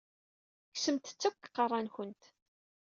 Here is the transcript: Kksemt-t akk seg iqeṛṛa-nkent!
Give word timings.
Kksemt-t 0.73 1.27
akk 1.29 1.35
seg 1.41 1.47
iqeṛṛa-nkent! 1.49 2.21